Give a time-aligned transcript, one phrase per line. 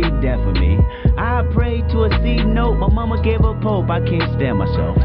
[0.00, 0.78] be death for me.
[1.16, 3.90] I pray to a C note, my mama gave up hope.
[3.90, 4.97] I can't stand myself.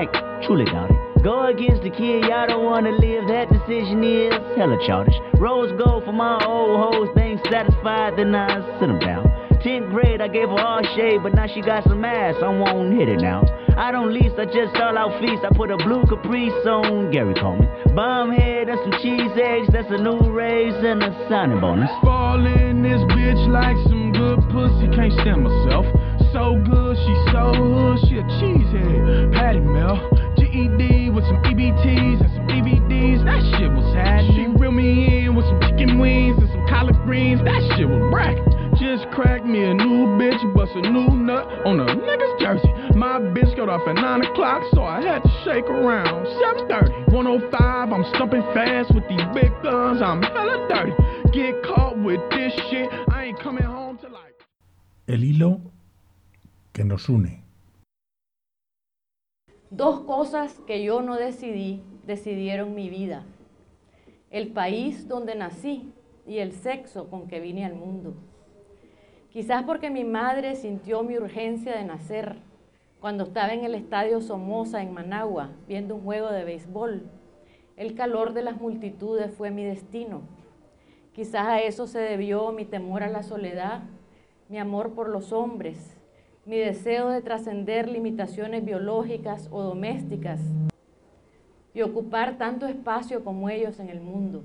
[0.00, 0.12] Mic.
[0.46, 1.22] Truly doubt it.
[1.22, 3.28] Go against the kid, y'all don't wanna live.
[3.28, 5.14] That decision is hella childish.
[5.38, 8.48] Rose gold for my old hoes, they ain't satisfied, then I
[8.80, 9.28] sit them down.
[9.60, 12.94] 10th grade, I gave her all shade, but now she got some ass, I won't
[12.94, 13.44] hit it now.
[13.76, 15.44] I don't lease, I just stall out feast.
[15.44, 17.68] I put a blue caprice on Gary Coleman.
[17.94, 21.90] Bomb head and some cheese eggs, that's a new raise and a signing bonus.
[22.02, 25.84] Fall in this bitch like some good pussy, can't stand myself.
[26.32, 29.32] So good, she so hood, she a cheesehead.
[29.34, 29.98] Patty Mel,
[30.38, 34.54] GED with some EBTs and some DVDs, that shit was happening.
[34.54, 37.98] She reeled me in with some chicken wings and some collard greens, that shit was
[38.12, 38.46] bracket.
[38.78, 42.70] Just cracked me a new bitch, bust a new nut on a nigga's jersey.
[42.94, 46.26] My bitch got off at 9 o'clock, so I had to shake around.
[46.70, 50.92] 7.30, 105, I'm stumping fast with these big guns, I'm hella dirty.
[51.32, 54.34] Get caught with this shit, I ain't coming home till like...
[55.08, 55.69] El hilo
[56.72, 57.42] que nos une.
[59.70, 63.24] Dos cosas que yo no decidí, decidieron mi vida.
[64.30, 65.92] El país donde nací
[66.26, 68.14] y el sexo con que vine al mundo.
[69.30, 72.38] Quizás porque mi madre sintió mi urgencia de nacer
[73.00, 77.08] cuando estaba en el estadio Somoza en Managua viendo un juego de béisbol.
[77.76, 80.22] El calor de las multitudes fue mi destino.
[81.12, 83.82] Quizás a eso se debió mi temor a la soledad,
[84.48, 85.99] mi amor por los hombres,
[86.46, 90.40] mi deseo de trascender limitaciones biológicas o domésticas
[91.74, 94.42] y ocupar tanto espacio como ellos en el mundo.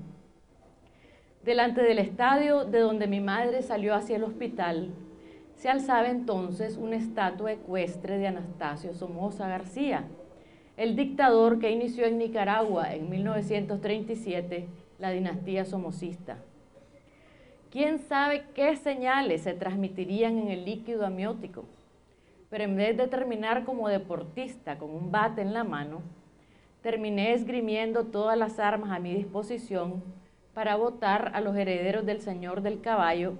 [1.44, 4.90] Delante del estadio de donde mi madre salió hacia el hospital,
[5.54, 10.04] se alzaba entonces una estatua ecuestre de Anastasio Somoza García,
[10.76, 14.68] el dictador que inició en Nicaragua en 1937
[14.98, 16.36] la dinastía somocista.
[17.70, 21.64] ¿Quién sabe qué señales se transmitirían en el líquido amniótico?
[22.50, 26.02] Pero en vez de terminar como deportista con un bate en la mano,
[26.82, 30.04] terminé esgrimiendo todas las armas a mi disposición
[30.54, 33.34] para votar a los herederos del Señor del Caballo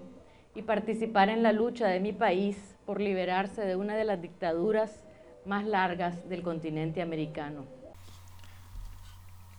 [0.55, 5.05] y participar en la lucha de mi país por liberarse de una de las dictaduras
[5.45, 7.65] más largas del continente americano.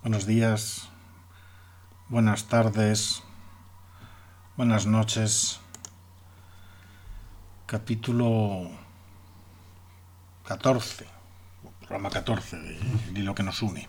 [0.02, 0.90] Buenos días,
[2.10, 3.24] buenas tardes,
[4.58, 5.62] buenas noches.
[7.66, 8.70] Capítulo
[10.48, 11.06] 14,
[11.82, 12.56] programa 14
[13.12, 13.86] de lo que nos une.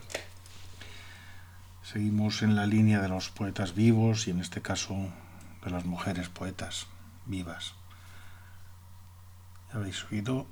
[1.83, 4.93] Seguimos en la línea de los poetas vivos y en este caso
[5.63, 6.87] de las mujeres poetas
[7.25, 7.75] vivas.
[9.71, 10.47] Ya habéis oído,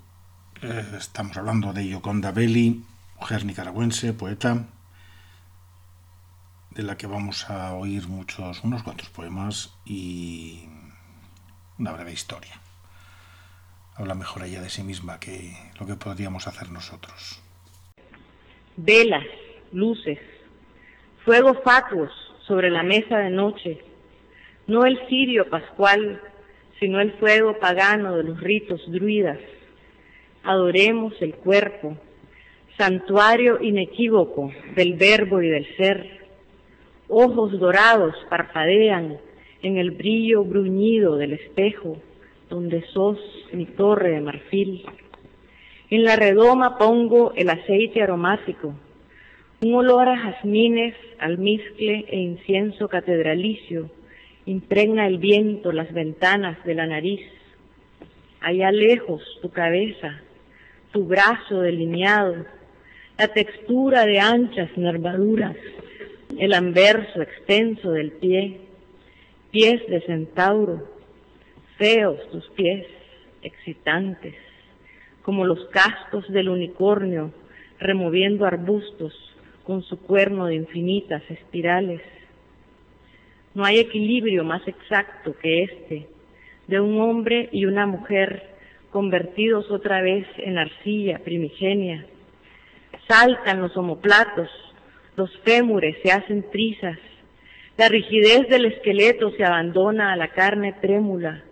[0.61, 2.85] eh, estamos hablando de Yoconda Belli,
[3.19, 4.63] mujer nicaragüense, poeta,
[6.71, 10.69] de la que vamos a oír muchos, unos cuantos poemas y
[11.77, 12.61] una breve historia.
[13.97, 17.41] Habla mejor ella de sí misma que lo que podríamos hacer nosotros.
[18.75, 19.25] Velas,
[19.71, 20.19] luces,
[21.25, 22.11] fuegos fatuos
[22.45, 23.79] sobre la mesa de noche,
[24.67, 26.21] no el cirio pascual,
[26.79, 29.39] sino el fuego pagano de los ritos druidas.
[30.43, 31.97] Adoremos el cuerpo,
[32.77, 36.27] santuario inequívoco del verbo y del ser.
[37.07, 39.17] Ojos dorados parpadean
[39.63, 41.97] en el brillo bruñido del espejo,
[42.49, 43.19] donde sos
[43.51, 44.85] mi torre de marfil.
[45.89, 48.73] En la redoma pongo el aceite aromático,
[49.61, 53.89] un olor a jazmines, almizcle e incienso catedralicio
[54.47, 57.21] impregna el viento las ventanas de la nariz.
[58.39, 60.21] Allá lejos tu cabeza,
[60.91, 62.45] tu brazo delineado,
[63.17, 65.57] la textura de anchas nervaduras,
[66.39, 68.61] el anverso extenso del pie,
[69.51, 70.96] pies de centauro,
[71.77, 72.85] feos tus pies,
[73.41, 74.35] excitantes,
[75.21, 77.31] como los cascos del unicornio
[77.79, 79.13] removiendo arbustos
[79.63, 82.01] con su cuerno de infinitas espirales.
[83.53, 86.07] No hay equilibrio más exacto que este,
[86.67, 88.55] de un hombre y una mujer
[88.91, 92.05] convertidos otra vez en arcilla primigenia.
[93.07, 94.49] Saltan los omoplatos,
[95.15, 96.97] los fémures se hacen trizas,
[97.77, 101.43] La rigidez del esqueleto se abandona a la carne trémula.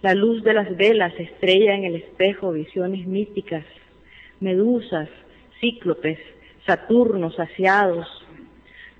[0.00, 3.64] La luz de las velas estrella en el espejo visiones míticas,
[4.38, 5.08] medusas,
[5.60, 6.20] cíclopes,
[6.64, 8.06] saturnos saciados.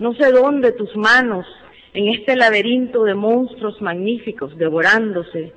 [0.01, 1.47] No sé dónde tus manos,
[1.95, 5.53] en este laberinto de monstruos magníficos devorándose.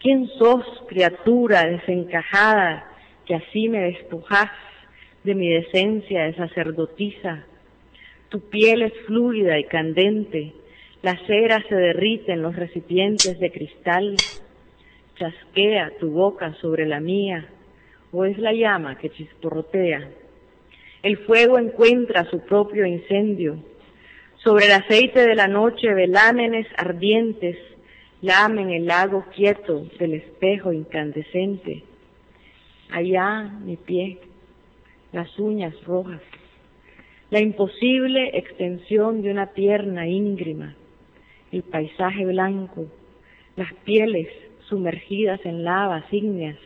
[0.00, 2.84] ¿Quién sos, criatura desencajada,
[3.24, 4.50] que así me despojas
[5.22, 7.44] de mi decencia de sacerdotisa?
[8.30, 10.54] Tu piel es fluida y candente,
[11.02, 14.16] la cera se derrite en los recipientes de cristal,
[15.16, 17.48] chasquea tu boca sobre la mía,
[18.12, 20.08] o es la llama que chisporrotea.
[21.02, 23.58] El fuego encuentra su propio incendio.
[24.36, 27.56] Sobre el aceite de la noche velámenes ardientes
[28.20, 31.82] lamen el lago quieto del espejo incandescente.
[32.90, 34.18] Allá mi pie,
[35.12, 36.20] las uñas rojas,
[37.30, 40.74] la imposible extensión de una pierna íngrima,
[41.50, 42.86] el paisaje blanco,
[43.56, 44.28] las pieles
[44.68, 46.58] sumergidas en lavas ígneas,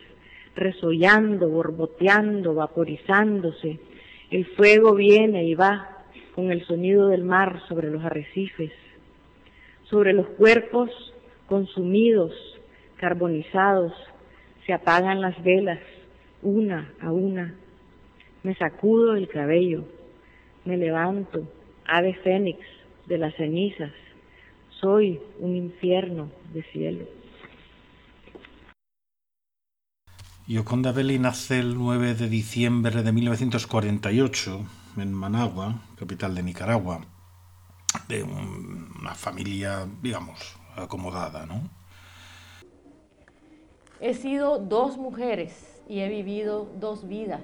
[0.55, 3.79] resollando, borboteando, vaporizándose.
[4.31, 5.97] El fuego viene y va
[6.35, 8.71] con el sonido del mar sobre los arrecifes,
[9.89, 10.89] sobre los cuerpos
[11.47, 12.33] consumidos,
[12.97, 13.93] carbonizados,
[14.65, 15.79] se apagan las velas,
[16.41, 17.55] una a una.
[18.43, 19.85] Me sacudo el cabello,
[20.65, 21.47] me levanto,
[21.85, 22.59] ave fénix
[23.05, 23.93] de las cenizas.
[24.81, 27.16] Soy un infierno de cielo.
[30.49, 34.61] Yoconda Belli nace el 9 de diciembre de 1948
[34.95, 37.01] en Managua, capital de Nicaragua,
[38.07, 41.69] de una familia, digamos, acomodada, ¿no?
[43.99, 47.43] He sido dos mujeres y he vivido dos vidas.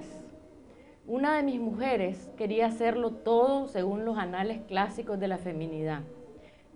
[1.06, 6.04] Una de mis mujeres quería hacerlo todo según los anales clásicos de la feminidad.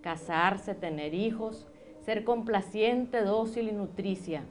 [0.02, 1.66] Casarse, tener hijos,
[2.04, 4.44] ser complaciente, dócil y nutricia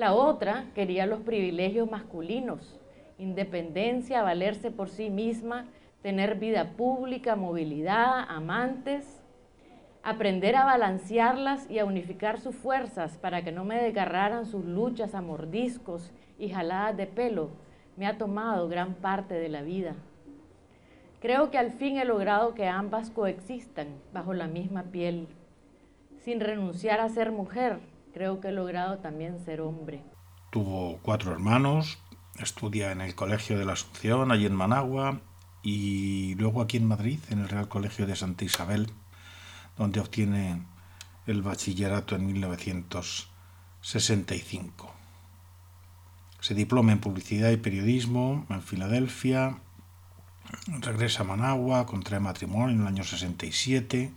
[0.00, 2.80] la otra quería los privilegios masculinos,
[3.18, 5.66] independencia, valerse por sí misma,
[6.00, 9.22] tener vida pública, movilidad, amantes,
[10.02, 15.14] aprender a balancearlas y a unificar sus fuerzas para que no me desgarraran sus luchas
[15.14, 17.50] a mordiscos y jaladas de pelo,
[17.98, 19.96] me ha tomado gran parte de la vida.
[21.20, 25.28] Creo que al fin he logrado que ambas coexistan bajo la misma piel,
[26.20, 27.80] sin renunciar a ser mujer,
[28.12, 30.02] creo que he logrado también ser hombre.
[30.50, 31.98] Tuvo cuatro hermanos,
[32.38, 35.20] estudia en el Colegio de la Asunción, allí en Managua,
[35.62, 38.90] y luego aquí en Madrid, en el Real Colegio de Santa Isabel,
[39.76, 40.62] donde obtiene
[41.26, 44.94] el bachillerato en 1965.
[46.40, 49.58] Se diploma en publicidad y periodismo en Filadelfia,
[50.80, 54.12] regresa a Managua, contrae matrimonio en el año 67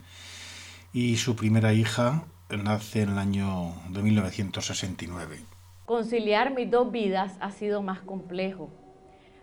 [0.94, 2.24] y su primera hija
[2.58, 5.40] nace en el año de 1969.
[5.86, 8.70] Conciliar mis dos vidas ha sido más complejo.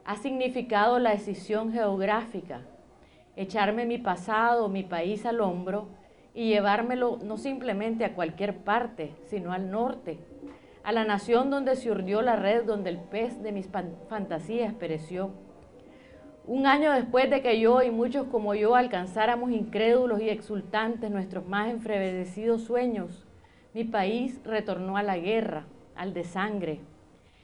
[0.05, 2.63] Ha significado la decisión geográfica,
[3.37, 5.89] echarme mi pasado, mi país al hombro
[6.35, 10.19] y llevármelo no simplemente a cualquier parte, sino al norte,
[10.83, 13.69] a la nación donde se urdió la red, donde el pez de mis
[14.09, 15.33] fantasías pereció
[16.51, 21.47] un año después de que yo y muchos como yo alcanzáramos incrédulos y exultantes nuestros
[21.47, 23.25] más enfrevecidos sueños,
[23.73, 26.81] mi país retornó a la guerra, al de sangre.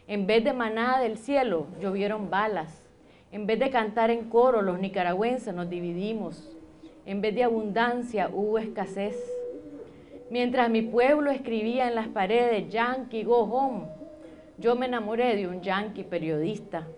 [0.08, 2.84] En vez de manada del cielo, llovieron balas.
[3.30, 6.58] En vez de cantar en coro, los nicaragüenses nos dividimos.
[7.04, 9.16] En vez de abundancia, hubo escasez.
[10.30, 13.86] Mientras mi pueblo escribía en las paredes, Yankee, go home,
[14.58, 16.88] yo me enamoré de un yankee periodista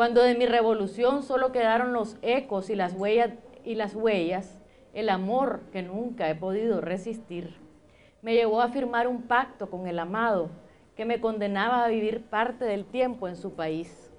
[0.00, 4.58] cuando de mi revolución solo quedaron los ecos y las huellas,
[4.94, 7.58] el amor que nunca he podido resistir,
[8.22, 10.48] me llevó a firmar un pacto con el amado
[10.96, 14.10] que me condenaba a vivir parte del tiempo en su país.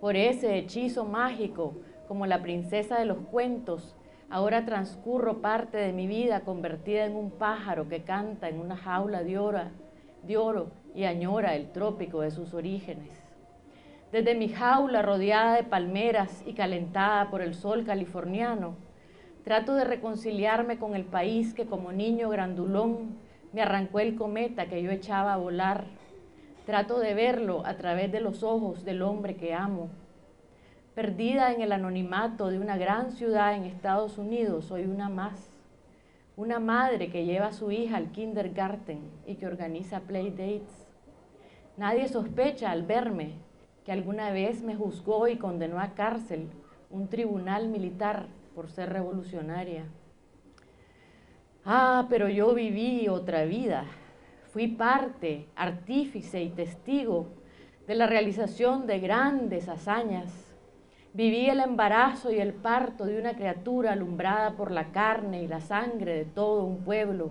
[0.00, 1.76] Por ese hechizo mágico,
[2.08, 3.94] como la princesa de los cuentos,
[4.28, 9.22] ahora transcurro parte de mi vida convertida en un pájaro que canta en una jaula
[9.22, 9.38] de
[10.36, 13.27] oro y añora el trópico de sus orígenes.
[14.12, 18.74] Desde mi jaula rodeada de palmeras y calentada por el sol californiano,
[19.44, 23.18] trato de reconciliarme con el país que como niño grandulón
[23.52, 25.84] me arrancó el cometa que yo echaba a volar.
[26.64, 29.90] Trato de verlo a través de los ojos del hombre que amo.
[30.94, 35.60] Perdida en el anonimato de una gran ciudad en Estados Unidos, soy una más.
[36.34, 40.88] Una madre que lleva a su hija al kindergarten y que organiza playdates.
[41.76, 43.47] Nadie sospecha al verme
[43.88, 46.50] que alguna vez me juzgó y condenó a cárcel
[46.90, 49.86] un tribunal militar por ser revolucionaria.
[51.64, 53.86] Ah, pero yo viví otra vida.
[54.52, 57.28] Fui parte, artífice y testigo
[57.86, 60.54] de la realización de grandes hazañas.
[61.14, 65.62] Viví el embarazo y el parto de una criatura alumbrada por la carne y la
[65.62, 67.30] sangre de todo un pueblo.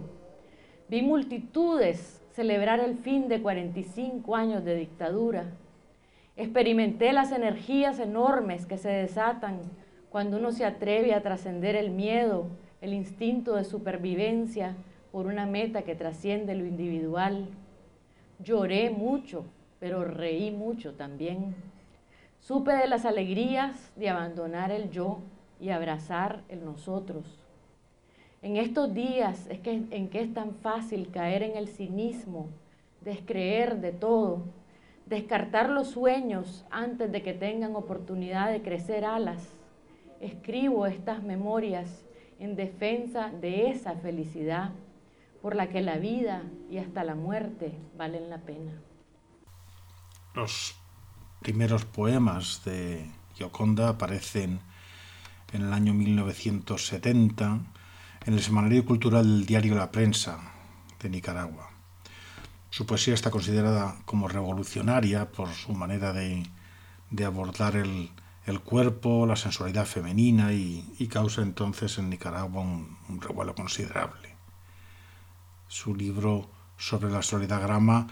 [0.90, 5.52] Vi multitudes celebrar el fin de 45 años de dictadura.
[6.38, 9.60] Experimenté las energías enormes que se desatan
[10.12, 12.46] cuando uno se atreve a trascender el miedo,
[12.79, 14.75] el instinto de supervivencia
[15.12, 17.50] por una meta que trasciende lo individual.
[18.38, 19.46] Lloré mucho,
[19.79, 21.56] pero reí mucho también.
[22.39, 25.17] Supe de las alegrías de abandonar el yo
[25.60, 27.25] y abrazar el nosotros.
[28.44, 32.48] En estos días es que, en que es tan fácil caer en el cinismo,
[33.01, 34.44] descreer de todo,
[35.10, 39.42] descartar los sueños antes de que tengan oportunidad de crecer alas.
[40.20, 42.06] Escribo estas memorias
[42.40, 44.72] en defensa de esa felicidad
[45.42, 48.74] por la que la vida y hasta la muerte valen la pena.
[50.34, 50.76] Los
[51.42, 54.60] primeros poemas de Gioconda aparecen
[55.54, 57.60] en el año 1970
[58.26, 60.40] en el Semanario Cultural del diario La Prensa
[61.02, 61.76] de Nicaragua.
[62.69, 66.45] Su poesía está considerada como revolucionaria por su manera de,
[67.25, 68.12] abordar el,
[68.63, 74.36] cuerpo, la sensualidad femenina y, causa entonces en Nicaragua un, revuelo considerable.
[75.67, 78.07] Su libro sobre la soledad grama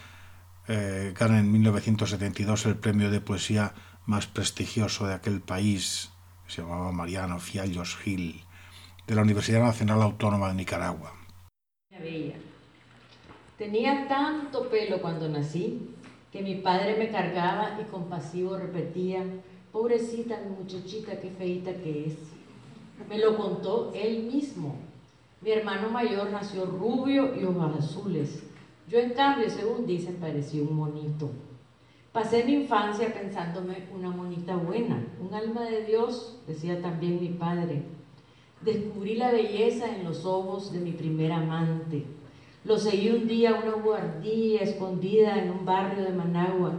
[0.67, 3.73] eh, gana en 1972 el premio de poesía
[4.05, 6.11] más prestigioso de aquel país,
[6.47, 8.43] se llamaba Mariano Fiallos Gil
[9.07, 11.13] de la Universidad Nacional Autónoma de Nicaragua.
[13.57, 15.89] Tenía tanto pelo cuando nací
[16.31, 19.23] que mi padre me cargaba y compasivo repetía,
[19.71, 22.17] pobrecita muchachita, qué feita que es.
[23.07, 24.75] Me lo contó él mismo.
[25.39, 28.43] Mi hermano mayor nació rubio y ojos azules.
[28.89, 31.29] Yo en cambio, según dicen, parecía un monito.
[32.11, 37.83] Pasé mi infancia pensándome una monita buena, un alma de Dios, decía también mi padre.
[38.61, 42.05] Descubrí la belleza en los ojos de mi primer amante.
[42.65, 46.73] Lo seguí un día a una guardilla escondida en un barrio de Managua.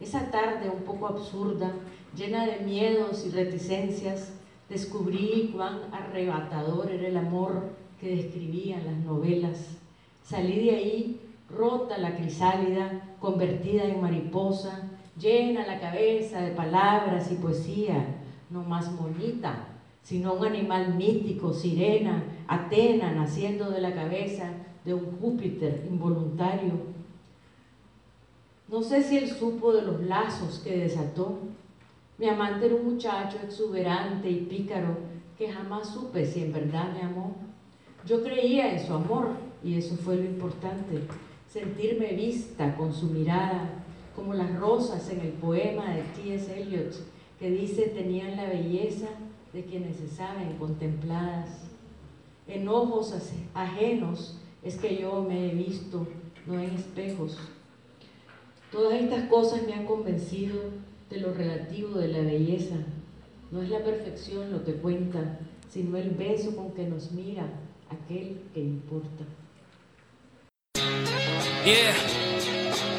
[0.00, 1.74] Esa tarde un poco absurda,
[2.16, 4.32] llena de miedos y reticencias,
[4.68, 7.68] descubrí cuán arrebatador era el amor
[8.00, 9.78] que describían las novelas.
[10.24, 17.36] Salí de ahí rota la crisálida, convertida en mariposa, llena la cabeza de palabras y
[17.36, 19.68] poesía, no más bonita,
[20.02, 24.52] sino un animal mítico, sirena, Atena, naciendo de la cabeza
[24.88, 26.72] de un Júpiter involuntario.
[28.68, 31.38] No sé si él supo de los lazos que desató.
[32.16, 34.96] Mi amante era un muchacho exuberante y pícaro
[35.36, 37.36] que jamás supe si en verdad me amó.
[38.06, 41.02] Yo creía en su amor y eso fue lo importante,
[41.48, 43.84] sentirme vista con su mirada,
[44.16, 46.60] como las rosas en el poema de T.S.
[46.60, 46.94] Eliot
[47.38, 49.08] que dice tenían la belleza
[49.52, 51.68] de quienes se saben contempladas.
[52.46, 53.14] En ojos
[53.52, 56.06] ajenos es que yo me he visto,
[56.46, 57.38] no en espejos.
[58.72, 60.56] Todas estas cosas me han convencido
[61.08, 62.76] de lo relativo de la belleza.
[63.50, 65.38] No es la perfección lo que cuenta,
[65.70, 67.46] sino el beso con que nos mira
[67.90, 69.24] aquel que importa.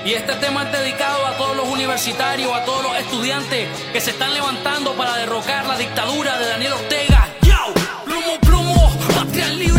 [0.06, 4.12] Y este tema es dedicado a todos los universitarios, a todos los estudiantes que se
[4.12, 7.28] están levantando para derrocar la dictadura de Daniel Ortega.
[7.42, 7.74] ¡Yo!
[8.06, 9.79] Plomo, plomo, patria libre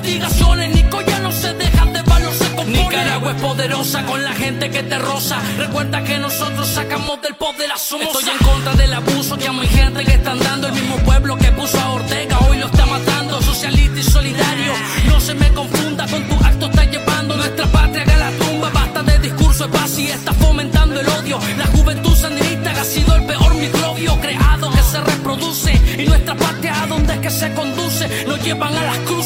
[0.00, 0.74] obligaciones.
[0.74, 2.82] Nico ya no se deja de valor, se compone.
[2.82, 5.36] Nicaragua es poderosa con la gente que te roza.
[5.58, 8.08] Recuerda que nosotros sacamos del poder a somos.
[8.08, 10.68] Estoy en contra del abuso que a mi gente que están dando.
[10.68, 13.40] El mismo pueblo que puso a Ortega hoy lo está matando.
[13.42, 14.72] Socialista y solidario.
[15.06, 18.70] No se me confunda con tu acto, está llevando nuestra patria a la tumba.
[18.70, 21.38] Basta de discurso de paz y está fomentando el odio.
[21.58, 25.72] La juventud sandinista ha sido el peor microbio creado que se reproduce.
[25.98, 29.19] Y nuestra patria a donde es que se conduce, nos llevan a las cruces.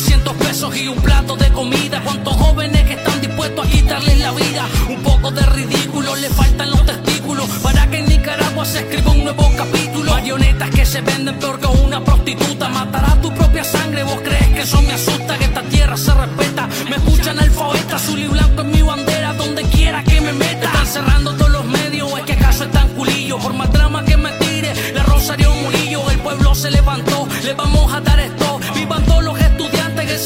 [0.00, 3.70] Y por 200 pesos y un plato de comida, ¿cuántos jóvenes que están dispuestos a
[3.70, 4.66] quitarles la vida?
[4.88, 9.24] Un poco de ridículo, le faltan los testículos para que en Nicaragua se escriba un
[9.24, 10.10] nuevo capítulo.
[10.12, 14.02] Marionetas que se venden peor que una prostituta, matará tu propia sangre.
[14.04, 15.36] ¿Vos crees que eso me asusta?
[15.38, 16.68] Que esta tierra se respeta.
[16.88, 20.66] Me escuchan alfabeta, azul y blanco en mi bandera, donde quiera que me meta.
[20.66, 23.42] Están cerrando todos los medios, es que acaso están culillos.
[23.42, 27.19] Por más drama que me tire, la Rosario Murillo, el pueblo se levantó,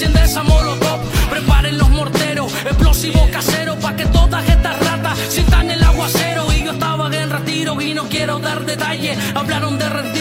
[0.05, 1.01] enciende esa molotov.
[1.31, 6.53] Preparen los morteros, explosivos caseros, pa' que todas estas ratas sientan el aguacero.
[6.53, 9.19] Y yo estaba en retiro y no quiero dar detalles.
[9.35, 10.14] Hablaron de retiro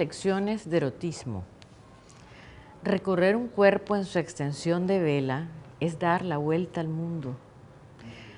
[0.00, 1.44] lecciones de erotismo.
[2.82, 7.36] Recorrer un cuerpo en su extensión de vela es dar la vuelta al mundo.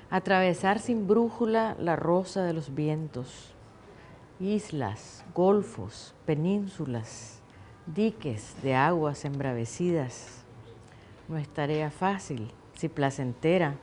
[0.09, 3.53] Atravesar sin brújula la rosa de los vientos.
[4.41, 7.39] Islas, golfos, penínsulas,
[7.85, 10.43] diques de aguas embravecidas.
[11.29, 13.75] No es tarea fácil, si placentera.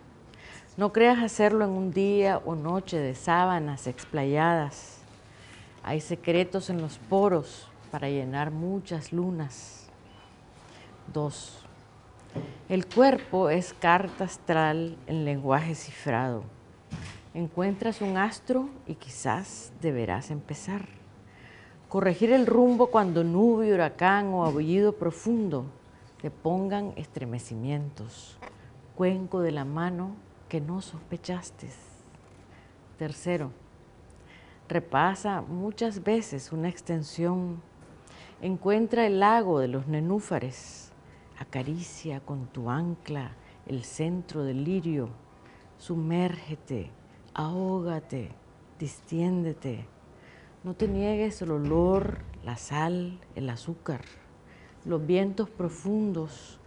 [0.77, 4.99] No creas hacerlo en un día o noche de sábanas explayadas.
[5.83, 9.89] Hay secretos en los poros para llenar muchas lunas.
[11.13, 11.65] 2.
[12.69, 16.45] El cuerpo es carta astral en lenguaje cifrado.
[17.35, 20.89] Encuentras un astro y quizás deberás empezar.
[21.89, 25.67] Corregir el rumbo cuando nube, huracán o aullido profundo
[26.21, 28.39] te pongan estremecimientos.
[28.95, 30.15] Cuenco de la mano
[30.49, 31.69] que no sospechaste.
[32.99, 33.51] Tercero,
[34.69, 37.63] repasa muchas veces una extensión,
[38.43, 40.93] encuentra el lago de los nenúfares,
[41.39, 43.33] acaricia con tu ancla
[43.67, 45.11] el centro del lirio,
[45.79, 46.91] sumérgete,
[47.35, 48.31] ahógate,
[48.79, 49.87] distiéndete.
[50.65, 54.03] No te niegues el olor, la sal, el azúcar,
[54.85, 56.59] los vientos profundos,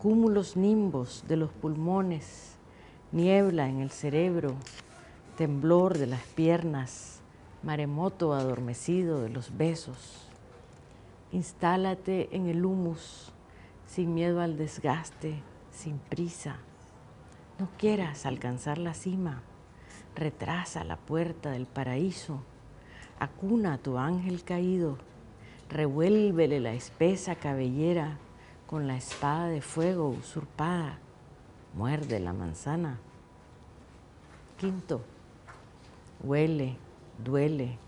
[0.00, 2.56] cúmulos nimbos de los pulmones,
[3.12, 4.54] niebla en el cerebro,
[5.36, 7.20] temblor de las piernas,
[7.62, 10.29] maremoto adormecido de los besos.
[11.32, 13.32] Instálate en el humus,
[13.86, 16.56] sin miedo al desgaste, sin prisa.
[17.58, 19.42] No quieras alcanzar la cima,
[20.16, 22.42] retrasa la puerta del paraíso,
[23.20, 24.98] acuna a tu ángel caído,
[25.68, 28.18] revuélvele la espesa cabellera
[28.66, 30.98] con la espada de fuego usurpada,
[31.74, 32.98] muerde la manzana.
[34.58, 35.02] Quinto,
[36.22, 36.76] huele,
[37.22, 37.78] duele.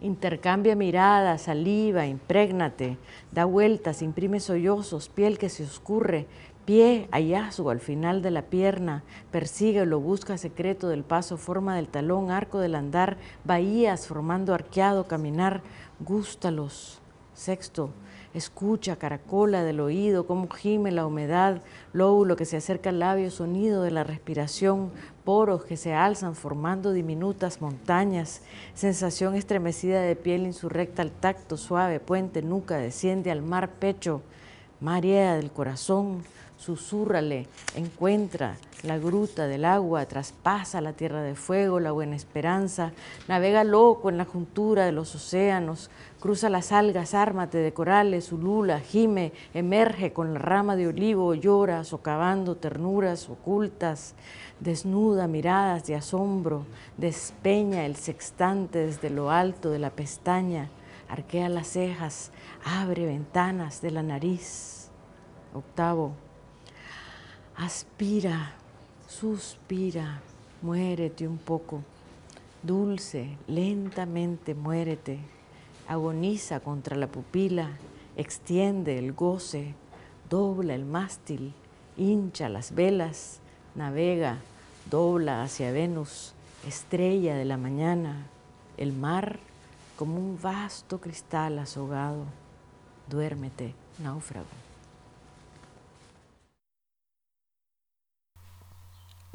[0.00, 2.98] Intercambia miradas, saliva, imprégnate,
[3.32, 6.26] da vueltas, imprime sollozos, piel que se oscurre,
[6.64, 12.30] pie, hallazgo al final de la pierna, persíguelo, busca secreto del paso, forma del talón,
[12.30, 15.62] arco del andar, bahías formando arqueado caminar,
[16.00, 17.00] gústalos.
[17.34, 17.90] Sexto,
[18.34, 23.82] escucha, caracola del oído, cómo gime la humedad, lóbulo que se acerca al labio, sonido
[23.82, 24.90] de la respiración,
[25.24, 28.42] poros que se alzan formando diminutas montañas,
[28.74, 34.20] sensación estremecida de piel insurrecta al tacto, suave, puente, nuca, desciende al mar, pecho,
[34.80, 36.24] marea del corazón,
[36.64, 42.92] susúrrale, encuentra la gruta del agua, traspasa la tierra de fuego, la buena esperanza,
[43.28, 48.80] navega loco en la juntura de los océanos, cruza las algas, ármate de corales, ulula,
[48.80, 54.14] gime, emerge con la rama de olivo, llora, socavando ternuras ocultas,
[54.58, 56.64] desnuda miradas de asombro,
[56.96, 60.70] despeña el sextante desde lo alto de la pestaña,
[61.10, 62.30] arquea las cejas,
[62.64, 64.88] abre ventanas de la nariz.
[65.54, 66.14] Octavo,
[67.56, 68.52] aspira,
[69.08, 70.20] suspira,
[70.60, 71.82] muérete un poco,
[72.62, 75.18] dulce, lentamente muérete,
[75.86, 77.70] agoniza contra la pupila,
[78.16, 79.74] extiende el goce,
[80.28, 81.54] dobla el mástil,
[81.96, 83.38] hincha las velas,
[83.74, 84.38] navega,
[84.90, 86.32] dobla hacia Venus,
[86.66, 88.26] estrella de la mañana,
[88.76, 89.38] el mar
[89.96, 92.24] como un vasto cristal azogado.
[93.08, 94.63] Duérmete, náufrago.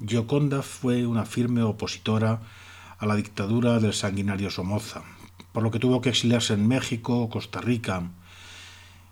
[0.06, 2.42] Gioconda fue una firme opositora
[2.98, 5.04] a la dictadura del sanguinario Somoza,
[5.52, 8.10] por lo que tuvo que exiliarse en México, Costa Rica,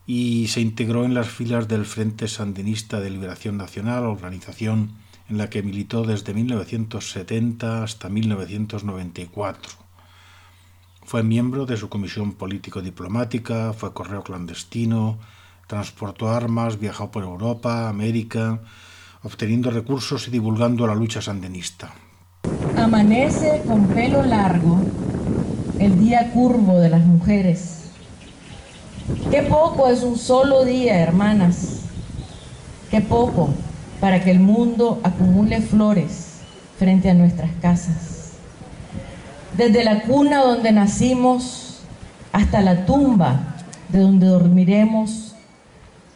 [0.05, 4.91] y se integró en las filas del Frente Sandinista de Liberación Nacional, organización
[5.29, 9.71] en la que militó desde 1970 hasta 1994.
[11.03, 15.19] Fue miembro de su comisión político-diplomática, fue correo clandestino,
[15.67, 18.61] transportó armas, viajó por Europa, América,
[19.27, 21.93] obteniendo recursos y divulgando la lucha sandinista.
[22.77, 24.79] Amanece con pelo largo
[25.79, 27.91] el día curvo de las mujeres.
[29.29, 31.81] Qué poco es un solo día, hermanas.
[32.89, 33.49] Qué poco
[33.99, 36.39] para que el mundo acumule flores
[36.79, 38.31] frente a nuestras casas.
[39.57, 41.81] Desde la cuna donde nacimos
[42.31, 43.57] hasta la tumba
[43.89, 45.26] de donde dormiremos,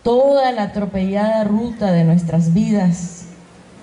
[0.03, 3.25] toda la atropellada ruta de nuestras vidas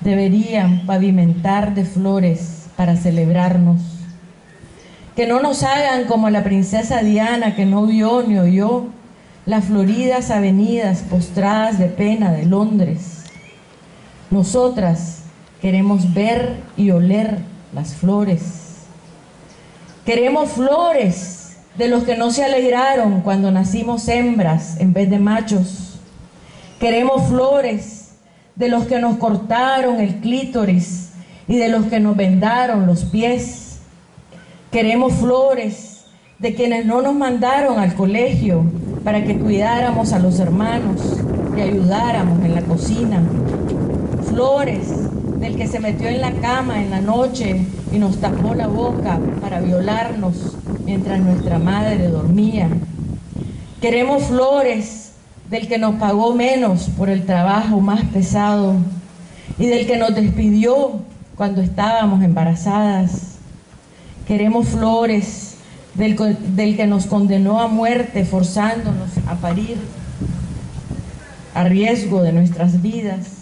[0.00, 3.80] deberían pavimentar de flores para celebrarnos.
[5.16, 8.86] Que no nos hagan como la princesa Diana que no vio ni oyó
[9.46, 13.18] las floridas avenidas postradas de pena de Londres
[14.30, 15.22] nosotras
[15.62, 17.38] queremos ver y oler
[17.74, 18.42] las flores.
[20.04, 25.87] Queremos flores de los que no se alegraron cuando nacimos hembras en vez de machos.
[26.80, 28.12] Queremos flores
[28.54, 31.10] de los que nos cortaron el clítoris
[31.48, 33.80] y de los que nos vendaron los pies.
[34.70, 36.04] Queremos flores
[36.38, 38.64] de quienes no nos mandaron al colegio
[39.02, 41.00] para que cuidáramos a los hermanos
[41.56, 43.22] y ayudáramos en la cocina
[44.28, 44.88] flores
[45.40, 49.18] del que se metió en la cama en la noche y nos tapó la boca
[49.40, 52.68] para violarnos mientras nuestra madre dormía.
[53.80, 55.07] Queremos flores
[55.50, 58.76] del que nos pagó menos por el trabajo más pesado
[59.58, 61.00] y del que nos despidió
[61.36, 63.36] cuando estábamos embarazadas.
[64.26, 65.56] Queremos flores
[65.94, 66.16] del,
[66.54, 69.78] del que nos condenó a muerte forzándonos a parir
[71.54, 73.38] a riesgo de nuestras vidas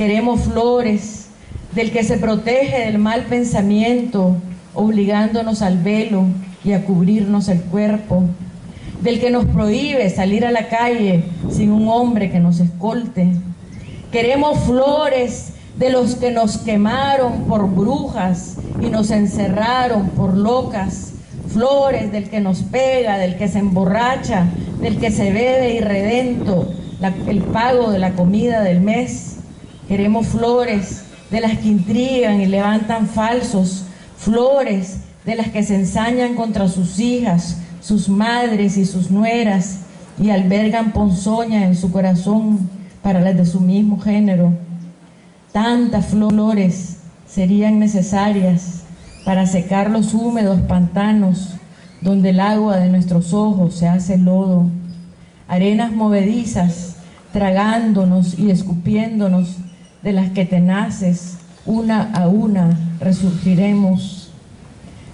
[0.00, 1.26] Queremos flores
[1.74, 4.34] del que se protege del mal pensamiento,
[4.72, 6.24] obligándonos al velo
[6.64, 8.24] y a cubrirnos el cuerpo,
[9.02, 13.32] del que nos prohíbe salir a la calle sin un hombre que nos escolte.
[14.12, 21.12] Queremos flores de los que nos quemaron por brujas y nos encerraron por locas,
[21.48, 24.46] flores del que nos pega, del que se emborracha,
[24.80, 26.68] del que se bebe irredento
[27.26, 29.36] el pago de la comida del mes.
[29.88, 33.84] Queremos flores de las que intrigan y levantan falsos,
[34.18, 39.80] flores de las que se ensañan contra sus hijas, sus madres y sus nueras
[40.18, 42.70] y albergan ponzoña en su corazón
[43.02, 44.52] para las de su mismo género.
[45.52, 48.82] Tantas flores serían necesarias
[49.24, 51.54] para secar los húmedos pantanos
[52.00, 54.70] donde el agua de nuestros ojos se hace lodo,
[55.48, 56.96] arenas movedizas
[57.32, 59.56] tragándonos y escupiéndonos
[60.02, 64.32] de las que tenaces, una a una resurgiremos.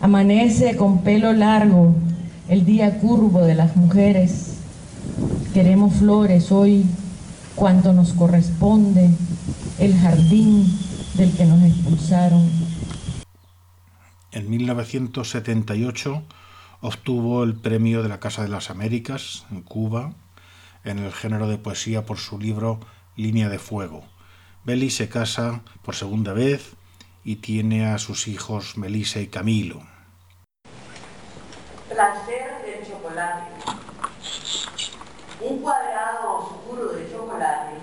[0.00, 1.94] Amanece con pelo largo
[2.48, 4.58] el día curvo de las mujeres.
[5.52, 6.84] Queremos flores hoy,
[7.54, 9.10] cuanto nos corresponde,
[9.78, 10.66] el jardín
[11.14, 12.48] del que nos expulsaron.
[14.32, 16.22] En 1978
[16.80, 20.12] obtuvo el premio de la Casa de las Américas en Cuba
[20.84, 22.80] en el género de poesía por su libro
[23.16, 24.04] Línea de Fuego
[24.66, 26.74] Beli se casa por segunda vez
[27.24, 29.80] y tiene a sus hijos Melissa y Camilo.
[31.96, 33.52] Placer del chocolate.
[35.40, 37.76] Un cuadrado oscuro de chocolate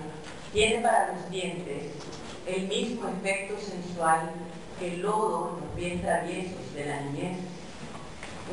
[0.52, 1.94] tiene para los dientes
[2.46, 4.30] el mismo efecto sensual
[4.78, 7.38] que el lodo en los pies traviesos de la niñez.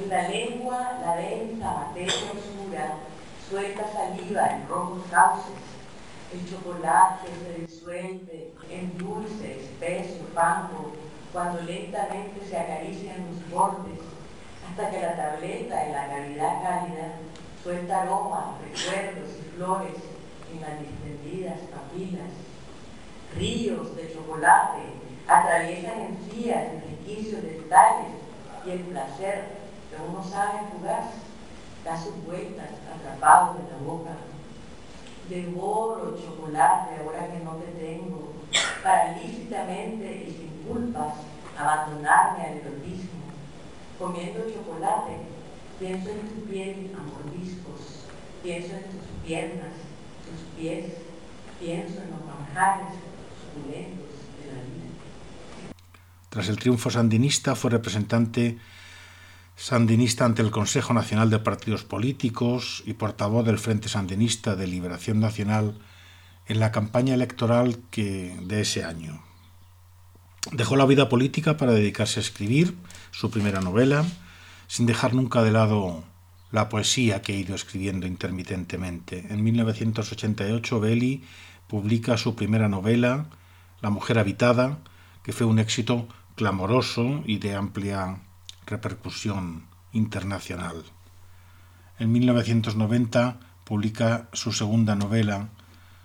[0.01, 2.95] En la lengua, la densa materia oscura
[3.47, 5.61] suelta saliva en rojos cauces
[6.33, 10.93] el chocolate se disuelve en dulce, espeso, panco,
[11.33, 13.99] cuando lentamente se acarician los bordes,
[14.71, 17.11] hasta que la tableta en la cavidad cálida
[17.61, 19.95] suelta aromas, recuerdos y flores
[20.53, 22.31] en las distendidas papilas.
[23.35, 24.79] Ríos de chocolate
[25.27, 28.13] atraviesan encías en resquicios de detalles
[28.65, 29.45] y el placer
[29.89, 31.03] que uno sabe jugar
[31.83, 34.11] da sus vueltas atrapado en la boca
[35.27, 38.33] devoro chocolate ahora que no te tengo,
[38.83, 41.13] para lícitamente y sin culpas
[41.57, 43.20] abandonarme al erotismo.
[44.01, 45.13] Comiendo chocolate,
[45.79, 48.07] pienso en tu piel a mordiscos,
[48.41, 49.73] pienso en tus piernas,
[50.25, 50.85] tus pies,
[51.59, 52.95] pienso en los manjares
[53.39, 54.09] suculentos
[54.39, 54.89] de la vida.
[56.29, 58.57] Tras el triunfo sandinista fue representante
[59.55, 65.19] sandinista ante el Consejo Nacional de Partidos Políticos y portavoz del Frente Sandinista de Liberación
[65.19, 65.77] Nacional
[66.47, 69.30] en la campaña electoral que, de ese año.
[70.49, 72.75] Dejó la vida política para dedicarse a escribir
[73.11, 74.05] su primera novela,
[74.67, 76.03] sin dejar nunca de lado
[76.51, 79.27] la poesía que ha ido escribiendo intermitentemente.
[79.29, 81.23] En 1988 Belli
[81.67, 83.27] publica su primera novela,
[83.81, 84.79] La mujer habitada,
[85.23, 88.19] que fue un éxito clamoroso y de amplia
[88.65, 90.83] repercusión internacional.
[91.99, 95.49] En 1990 publica su segunda novela,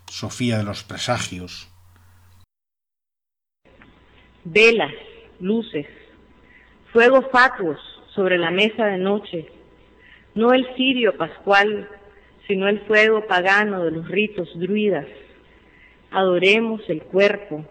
[0.09, 1.69] Sofía de los Presagios.
[4.49, 4.95] Velas,
[5.41, 5.89] luces,
[6.93, 7.81] fuegos fatuos
[8.15, 9.49] sobre la mesa de noche,
[10.37, 11.89] no el cirio pascual,
[12.47, 15.09] sino el fuego pagano de los ritos druidas.
[16.13, 17.65] Adoremos el cuerpo,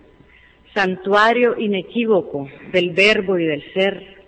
[0.73, 4.25] santuario inequívoco del verbo y del ser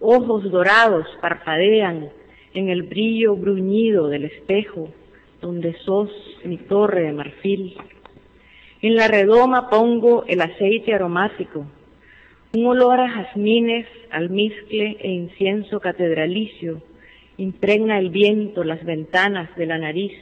[0.00, 2.10] ojos dorados parpadean
[2.52, 4.88] en el brillo bruñido del espejo,
[5.40, 6.10] donde sos
[6.42, 7.76] mi torre de marfil.
[8.82, 11.66] En la redoma pongo el aceite aromático,
[12.54, 16.80] un olor a jazmines, almizcle e incienso catedralicio,
[17.36, 20.14] impregna el viento las ventanas de la nariz.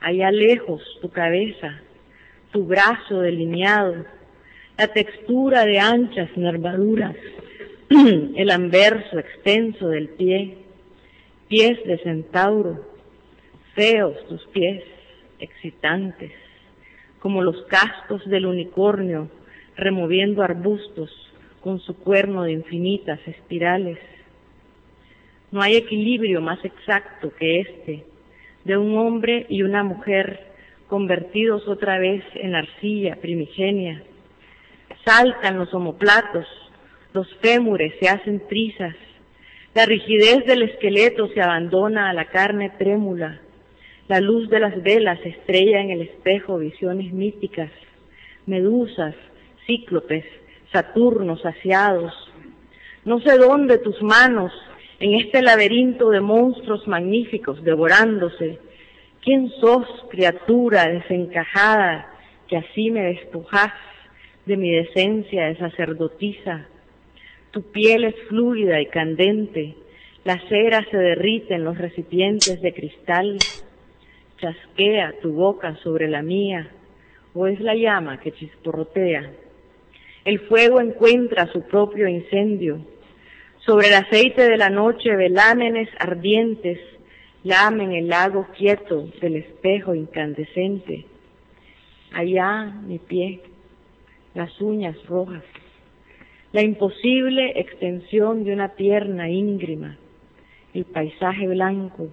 [0.00, 1.80] Allá lejos tu cabeza,
[2.52, 4.04] tu brazo delineado,
[4.76, 7.16] la textura de anchas nervaduras
[7.88, 10.58] el anverso extenso del pie,
[11.48, 12.86] pies de centauro,
[13.74, 14.84] feos tus pies,
[15.40, 16.32] excitantes,
[17.20, 19.28] como los cascos del unicornio
[19.76, 21.10] removiendo arbustos
[21.60, 23.98] con su cuerno de infinitas espirales.
[25.50, 28.04] No hay equilibrio más exacto que este,
[28.64, 30.48] de un hombre y una mujer
[30.88, 34.02] convertidos otra vez en arcilla primigenia.
[35.04, 36.46] Saltan los omoplatos,
[37.12, 38.94] los fémures se hacen trizas,
[39.74, 43.40] la rigidez del esqueleto se abandona a la carne trémula,
[44.08, 47.70] la luz de las velas estrella en el espejo visiones míticas,
[48.46, 49.14] medusas,
[49.66, 50.24] cíclopes,
[50.72, 52.14] saturnos saciados.
[53.04, 54.50] No sé dónde tus manos,
[54.98, 58.58] en este laberinto de monstruos magníficos devorándose,
[59.22, 62.10] ¿quién sos, criatura desencajada,
[62.48, 63.74] que así me despojas
[64.46, 66.66] de mi decencia de sacerdotisa?
[67.50, 69.76] Tu piel es fluida y candente,
[70.24, 73.38] la cera se derrite en los recipientes de cristal,
[74.38, 76.68] chasquea tu boca sobre la mía,
[77.34, 79.30] o es la llama que chisporrotea.
[80.24, 82.80] El fuego encuentra su propio incendio.
[83.60, 86.78] Sobre el aceite de la noche velámenes ardientes
[87.44, 91.06] lamen el lago quieto del espejo incandescente.
[92.12, 93.40] Allá mi pie,
[94.34, 95.44] las uñas rojas
[96.52, 99.98] la imposible extensión de una pierna íngrima,
[100.72, 102.08] el paisaje blanco,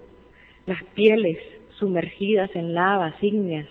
[0.66, 1.38] las pieles
[1.78, 3.68] sumergidas en lavas ígneas,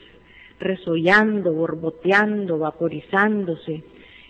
[0.60, 3.84] resollando, borboteando, vaporizándose,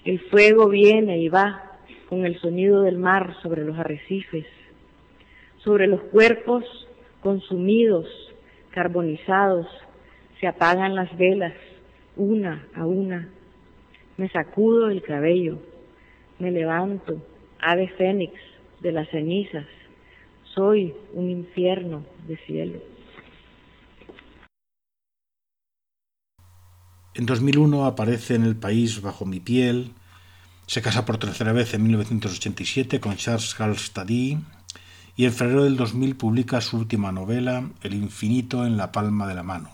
[0.03, 4.45] el fuego viene y va con el sonido del mar sobre los arrecifes,
[5.57, 6.63] sobre los cuerpos
[7.21, 8.05] consumidos,
[8.69, 9.67] carbonizados,
[10.39, 11.53] se apagan las velas,
[12.15, 13.29] una a una,
[14.17, 15.57] me sacudo el cabello,
[16.39, 17.21] me levanto,
[17.59, 18.33] ave fénix
[18.81, 19.65] de las cenizas,
[20.53, 22.94] soy un infierno de cielo.
[27.15, 29.93] En 2001 aparece en El País bajo mi piel,
[30.67, 34.39] se casa por tercera vez en 1987 con Charles Halstadi
[35.15, 39.35] y en febrero del 2000 publica su última novela, El infinito en la palma de
[39.35, 39.69] la mano,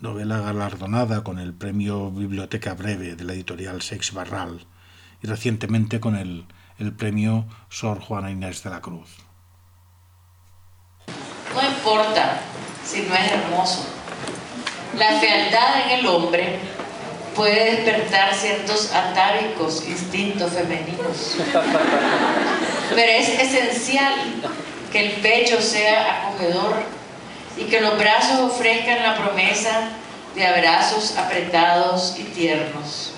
[0.00, 4.68] novela galardonada con el premio Biblioteca Breve de la editorial Sex Barral
[5.20, 6.46] y recientemente con el,
[6.78, 9.16] el premio Sor Juana Inés de la Cruz.
[11.52, 12.40] No importa
[12.84, 13.97] si no es hermoso.
[14.98, 16.58] La fealdad en el hombre
[17.36, 21.36] puede despertar ciertos atávicos instintos femeninos.
[22.94, 24.14] Pero es esencial
[24.90, 26.82] que el pecho sea acogedor
[27.56, 29.90] y que los brazos ofrezcan la promesa
[30.34, 33.12] de abrazos apretados y tiernos.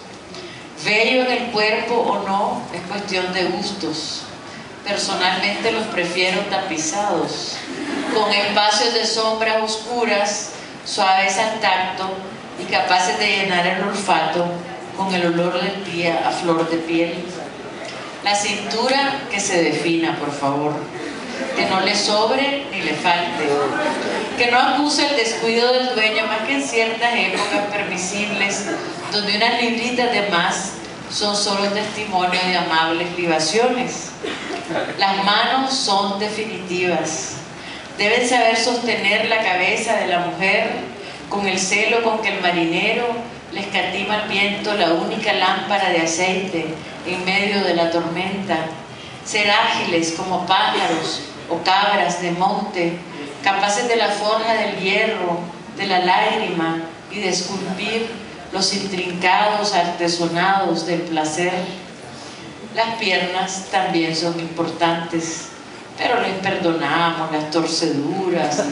[0.84, 4.22] Bello en el cuerpo o no es cuestión de gustos.
[4.86, 7.56] Personalmente los prefiero tapizados,
[8.14, 10.52] con espacios de sombras oscuras,
[10.84, 12.10] suaves al tacto
[12.60, 14.46] y capaces de llenar el olfato
[14.96, 17.24] con el olor del pie a flor de piel.
[18.22, 20.74] La cintura que se defina, por favor.
[21.56, 23.48] Que no le sobre ni le falte.
[24.36, 28.66] Que no acuse el descuido del dueño más que en ciertas épocas permisibles
[29.10, 30.72] donde unas libritas de más
[31.10, 34.10] son solo testimonio de amables libaciones.
[34.98, 37.39] Las manos son definitivas.
[38.00, 40.70] Deben saber sostener la cabeza de la mujer
[41.28, 43.04] con el celo con que el marinero
[43.52, 46.74] le escatima al viento la única lámpara de aceite
[47.06, 48.56] en medio de la tormenta.
[49.22, 52.94] Ser ágiles como pájaros o cabras de monte,
[53.44, 55.38] capaces de la forja del hierro,
[55.76, 58.08] de la lágrima y de esculpir
[58.50, 61.52] los intrincados artesonados del placer.
[62.74, 65.50] Las piernas también son importantes,
[66.00, 68.64] pero les perdonamos las torceduras,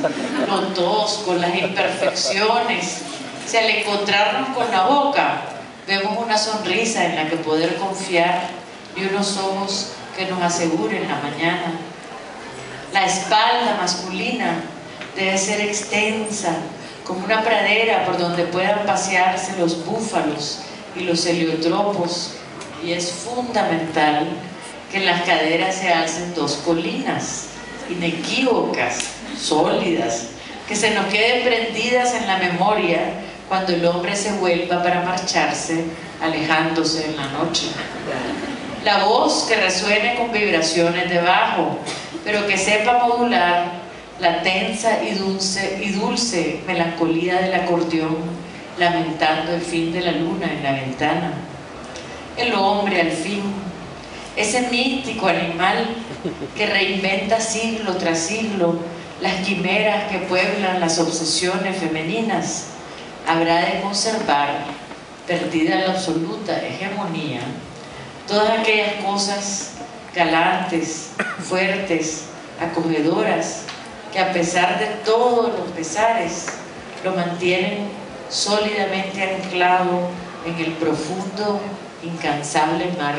[0.49, 3.03] lo tosco, las imperfecciones.
[3.47, 5.43] Si al encontrarnos con la boca
[5.87, 8.49] vemos una sonrisa en la que poder confiar
[8.97, 11.75] y unos ojos que nos aseguren la mañana.
[12.95, 14.63] La espalda masculina
[15.15, 16.55] debe ser extensa,
[17.05, 20.61] como una pradera por donde puedan pasearse los búfalos
[20.97, 22.33] y los heliotropos,
[22.83, 24.29] y es fundamental
[24.91, 27.47] que en las caderas se alcen dos colinas,
[27.91, 28.99] inequívocas,
[29.39, 30.29] sólidas,
[30.67, 33.01] que se nos queden prendidas en la memoria
[33.49, 35.85] cuando el hombre se vuelva para marcharse,
[36.23, 37.67] alejándose en la noche.
[38.85, 41.79] La voz que resuene con vibraciones de bajo,
[42.25, 43.73] pero que sepa modular
[44.21, 48.17] la tensa y dulce, y dulce melancolía del acordeón,
[48.79, 51.33] lamentando el fin de la luna en la ventana.
[52.37, 53.43] El hombre, al fin,
[54.39, 55.97] ese místico animal
[56.57, 58.77] que reinventa siglo tras siglo
[59.21, 62.67] las quimeras que pueblan las obsesiones femeninas,
[63.27, 64.61] habrá de conservar,
[65.27, 67.41] perdida la absoluta hegemonía,
[68.29, 69.73] todas aquellas cosas
[70.15, 71.11] galantes,
[71.43, 72.27] fuertes,
[72.61, 73.63] acogedoras,
[74.13, 76.47] que a pesar de todos los pesares,
[77.03, 77.89] lo mantienen
[78.31, 80.11] sólidamente anclado
[80.47, 81.61] en el profundo,
[82.05, 83.17] incansable mar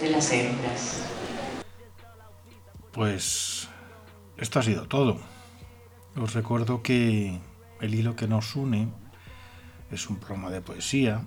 [0.00, 1.02] de las hembras.
[2.92, 3.68] Pues
[4.36, 5.18] esto ha sido todo.
[6.16, 7.38] Os recuerdo que
[7.80, 8.88] el hilo que nos une
[9.90, 11.22] es un programa de poesía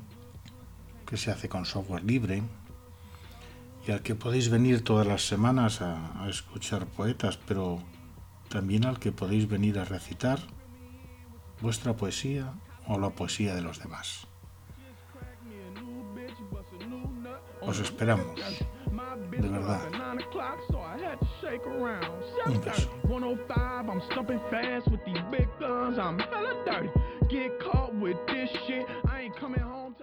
[1.06, 2.42] que se hace con software libre
[3.88, 7.82] y al que podéis venir todas las semanas a, a escuchar poetas, pero
[8.50, 10.40] también al que podéis venir a recitar
[11.62, 12.54] vuestra poesía
[12.88, 14.28] o la poesía de los demás.
[17.66, 18.36] Os esperamos,
[19.32, 19.82] de verdad.
[22.46, 22.90] Un beso.
[23.08, 25.98] 105, I'm stumping fast with these big guns.
[25.98, 26.90] I'm hella dirty.
[27.30, 28.86] Get caught with this shit.
[29.08, 29.96] I ain't coming home.